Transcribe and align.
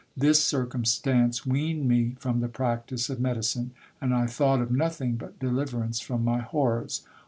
This 0.17 0.43
circumstance 0.43 1.45
weaned 1.45 1.87
me 1.87 2.15
from 2.19 2.39
the 2.39 2.47
practice 2.47 3.07
of 3.11 3.19
medicine, 3.19 3.69
and 4.01 4.15
I 4.15 4.25
thought 4.25 4.59
of 4.59 4.71
nothing 4.71 5.13
but 5.15 5.37
deliverance 5.37 5.99
from 5.99 6.25
my 6.25 6.39
horrors. 6.39 7.03